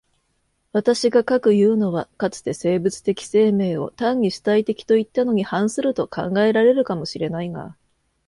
[0.71, 7.77] 私が斯くいうのは、かつて生物的生命を単に主体的といったのに反すると考えられるかも知れないが、